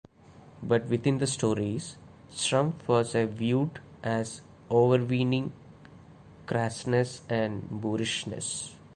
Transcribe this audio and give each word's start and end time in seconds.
But 0.63 0.87
within 0.87 1.19
the 1.19 1.27
stories, 1.27 1.95
strumph 2.31 2.87
was 2.87 3.13
a 3.13 3.27
viewed 3.27 3.79
as 4.01 4.41
overweening 4.71 5.53
crassness 6.47 7.21
and 7.29 7.61
boorishness. 7.69 8.73